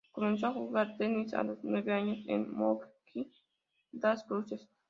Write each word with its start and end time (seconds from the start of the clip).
Comenzó 0.11 0.47
a 0.47 0.53
jugar 0.53 0.97
tenis 0.97 1.31
a 1.35 1.43
los 1.43 1.59
nueve 1.61 1.93
años 1.93 2.23
en 2.27 2.51
Mogi 2.51 3.31
das 3.91 4.23
Cruzes. 4.23 4.67